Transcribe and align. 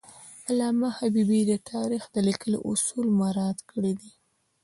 علامه 0.49 0.89
حبیبي 0.97 1.41
د 1.47 1.53
تاریخ 1.71 2.03
د 2.11 2.17
لیکلو 2.27 2.57
اصول 2.69 3.07
مراعات 3.19 3.59
کړي 3.71 3.93
دي. 3.99 4.11